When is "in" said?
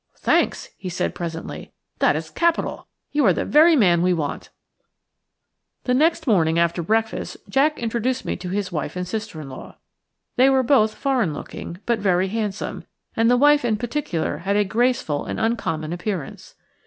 9.39-9.47, 13.63-13.77